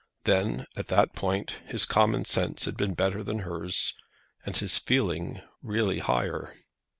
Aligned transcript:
Then, 0.23 0.65
at 0.75 0.87
that 0.87 1.13
point, 1.13 1.59
his 1.67 1.85
common 1.85 2.25
sense 2.25 2.65
had 2.65 2.75
been 2.75 2.95
better 2.95 3.23
than 3.23 3.41
hers, 3.41 3.93
and 4.43 4.57
his 4.57 4.79
feeling 4.79 5.41
really 5.61 5.99
higher. 5.99 6.55